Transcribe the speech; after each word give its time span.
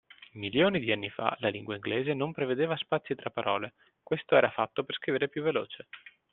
Milioni 0.31 0.79
di 0.79 0.91
anni 0.91 1.11
fa, 1.11 1.37
la 1.41 1.49
lingua 1.49 1.75
inglese 1.75 2.15
non 2.15 2.31
prevedeva 2.31 2.75
spazi 2.75 3.13
tra 3.13 3.29
parole, 3.29 3.75
questo 4.01 4.35
era 4.35 4.49
fatto 4.49 4.83
per 4.83 4.95
scrivere 4.95 5.29
più 5.29 5.43
veloce. 5.43 5.89